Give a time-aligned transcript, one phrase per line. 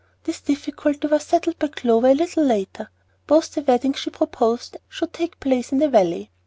[0.23, 2.89] This difficulty was settled by Clover a little later.
[3.27, 6.31] Both the weddings she proposed should take place in the Valley.